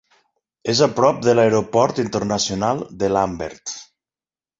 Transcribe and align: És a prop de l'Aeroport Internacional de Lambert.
És 0.71 0.79
a 0.85 0.87
prop 0.99 1.19
de 1.27 1.35
l'Aeroport 1.39 2.01
Internacional 2.05 2.81
de 3.05 3.11
Lambert. 3.13 3.75